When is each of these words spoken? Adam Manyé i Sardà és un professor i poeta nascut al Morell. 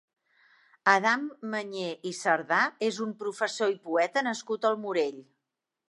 Adam 0.93 1.27
Manyé 1.51 1.91
i 2.13 2.15
Sardà 2.21 2.63
és 2.91 2.99
un 3.09 3.15
professor 3.23 3.79
i 3.79 3.81
poeta 3.87 4.29
nascut 4.31 4.71
al 4.73 4.85
Morell. 4.89 5.27